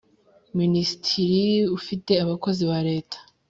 [0.59, 1.45] minisitiri
[1.77, 3.17] ufite abakozi ba leta